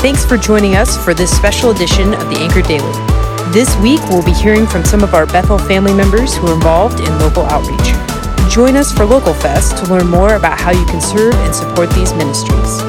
[0.00, 2.92] Thanks for joining us for this special edition of the Anchor Daily.
[3.52, 7.00] This week, we'll be hearing from some of our Bethel family members who are involved
[7.00, 7.92] in local outreach.
[8.48, 11.90] Join us for Local Fest to learn more about how you can serve and support
[11.90, 12.87] these ministries.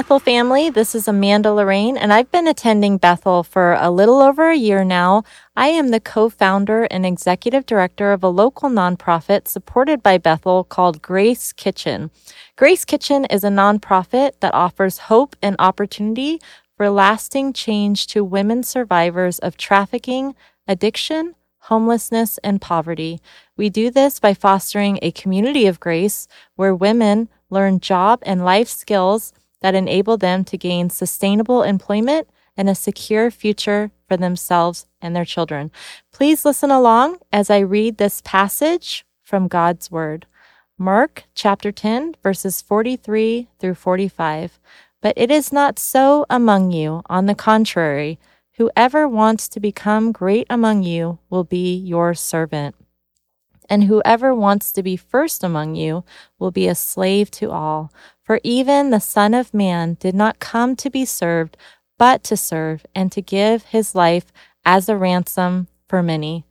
[0.00, 0.70] Bethel family.
[0.70, 4.82] This is Amanda Lorraine, and I've been attending Bethel for a little over a year
[4.82, 5.24] now.
[5.54, 10.64] I am the co founder and executive director of a local nonprofit supported by Bethel
[10.64, 12.10] called Grace Kitchen.
[12.56, 16.40] Grace Kitchen is a nonprofit that offers hope and opportunity
[16.78, 20.34] for lasting change to women survivors of trafficking,
[20.66, 23.20] addiction, homelessness, and poverty.
[23.54, 28.68] We do this by fostering a community of grace where women learn job and life
[28.68, 35.14] skills that enable them to gain sustainable employment and a secure future for themselves and
[35.14, 35.70] their children.
[36.12, 40.26] Please listen along as I read this passage from God's Word.
[40.76, 44.58] Mark chapter 10, verses 43 through 45.
[45.02, 47.02] But it is not so among you.
[47.06, 48.18] On the contrary,
[48.56, 52.74] whoever wants to become great among you will be your servant.
[53.70, 56.04] And whoever wants to be first among you
[56.40, 57.92] will be a slave to all.
[58.24, 61.56] For even the Son of Man did not come to be served,
[61.96, 64.32] but to serve and to give his life
[64.64, 66.44] as a ransom for many.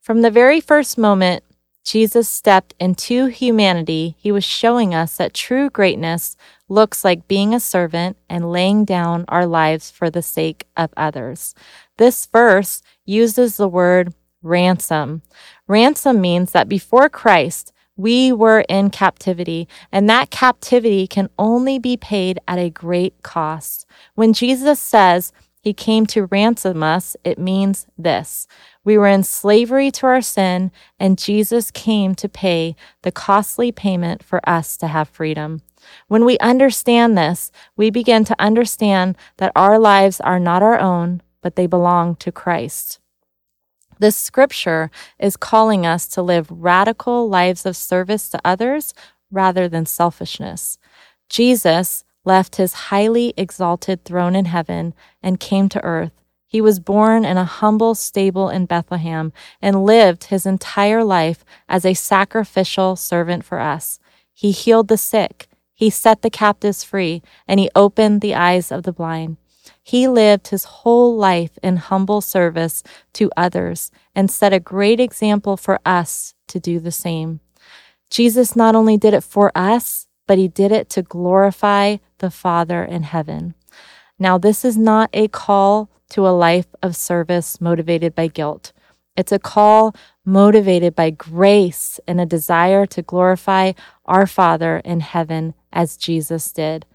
[0.00, 1.42] From the very first moment
[1.84, 6.36] Jesus stepped into humanity, he was showing us that true greatness
[6.68, 11.54] looks like being a servant and laying down our lives for the sake of others.
[11.96, 15.22] This verse uses the word ransom.
[15.66, 21.96] Ransom means that before Christ, we were in captivity, and that captivity can only be
[21.96, 23.86] paid at a great cost.
[24.14, 28.46] When Jesus says he came to ransom us, it means this.
[28.84, 34.22] We were in slavery to our sin, and Jesus came to pay the costly payment
[34.22, 35.62] for us to have freedom.
[36.06, 41.22] When we understand this, we begin to understand that our lives are not our own,
[41.42, 43.00] but they belong to Christ.
[43.98, 48.94] This scripture is calling us to live radical lives of service to others
[49.30, 50.78] rather than selfishness.
[51.28, 56.12] Jesus left his highly exalted throne in heaven and came to earth.
[56.46, 61.84] He was born in a humble stable in Bethlehem and lived his entire life as
[61.84, 63.98] a sacrificial servant for us.
[64.32, 68.84] He healed the sick, he set the captives free, and he opened the eyes of
[68.84, 69.36] the blind.
[69.82, 72.82] He lived his whole life in humble service
[73.14, 77.40] to others and set a great example for us to do the same.
[78.10, 82.84] Jesus not only did it for us, but he did it to glorify the Father
[82.84, 83.54] in heaven.
[84.18, 88.72] Now, this is not a call to a life of service motivated by guilt.
[89.16, 93.72] It's a call motivated by grace and a desire to glorify
[94.04, 96.86] our Father in heaven as Jesus did.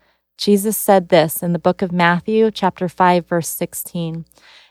[0.43, 4.25] Jesus said this in the book of Matthew, chapter 5, verse 16.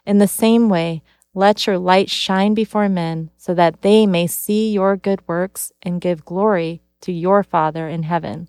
[0.05, 1.03] In the same way,
[1.33, 5.99] let your light shine before men so that they may see your good works and
[5.99, 8.49] give glory to your Father in heaven.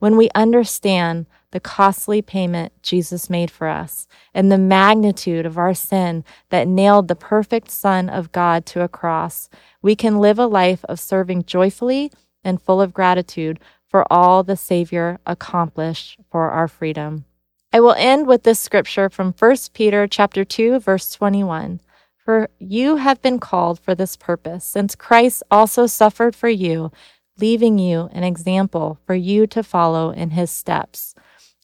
[0.00, 5.74] When we understand the costly payment Jesus made for us and the magnitude of our
[5.74, 9.48] sin that nailed the perfect Son of God to a cross,
[9.80, 12.10] we can live a life of serving joyfully
[12.42, 17.24] and full of gratitude for all the Savior accomplished for our freedom.
[17.72, 21.80] I will end with this scripture from 1 Peter chapter 2 verse 21.
[22.16, 26.92] For you have been called for this purpose, since Christ also suffered for you,
[27.38, 31.14] leaving you an example for you to follow in his steps.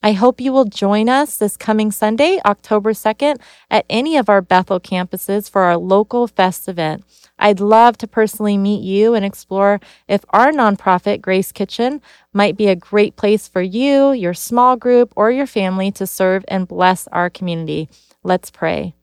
[0.02, 3.40] I hope you will join us this coming Sunday, October 2nd,
[3.70, 7.04] at any of our Bethel campuses for our local fest event.
[7.38, 12.00] I'd love to personally meet you and explore if our nonprofit, Grace Kitchen,
[12.32, 16.44] might be a great place for you, your small group, or your family to serve
[16.48, 17.88] and bless our community.
[18.22, 18.94] Let's pray.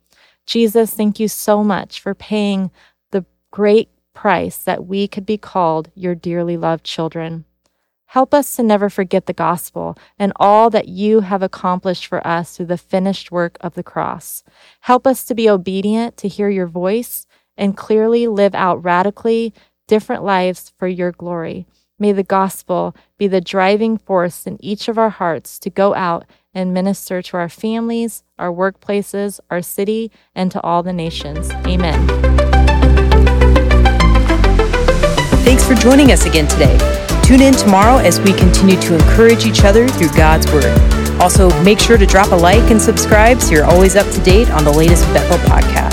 [0.46, 2.72] Jesus, thank you so much for paying
[3.12, 7.46] the great price that we could be called your dearly loved children.
[8.08, 12.58] Help us to never forget the gospel and all that you have accomplished for us
[12.58, 14.44] through the finished work of the cross.
[14.82, 17.26] Help us to be obedient to hear your voice
[17.58, 19.54] and clearly live out radically
[19.88, 21.66] different lives for your glory.
[22.00, 26.26] May the gospel be the driving force in each of our hearts to go out
[26.54, 31.52] and minister to our families, our workplaces, our city, and to all the nations.
[31.68, 32.08] Amen.
[35.44, 36.78] Thanks for joining us again today.
[37.24, 40.78] Tune in tomorrow as we continue to encourage each other through God's Word.
[41.22, 44.50] Also, make sure to drop a like and subscribe so you're always up to date
[44.50, 45.91] on the latest Bethel podcast.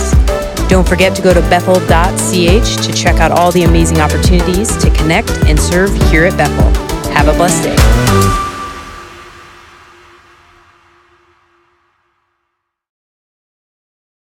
[0.68, 5.30] Don't forget to go to bethel.ch to check out all the amazing opportunities to connect
[5.46, 6.68] and serve here at Bethel.
[7.12, 8.47] Have a blessed day.